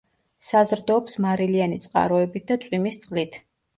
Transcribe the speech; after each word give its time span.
საზრდოობს 0.45 1.19
მარილიანი 1.27 1.77
წყაროებით 1.85 2.49
და 2.53 2.59
წვიმის 2.65 2.99
წყლით. 3.05 3.39